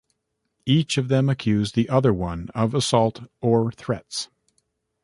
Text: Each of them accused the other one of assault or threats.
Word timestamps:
Each 0.65 0.97
of 0.97 1.09
them 1.09 1.29
accused 1.29 1.75
the 1.75 1.87
other 1.87 2.11
one 2.11 2.49
of 2.55 2.73
assault 2.73 3.21
or 3.39 3.71
threats. 3.71 4.29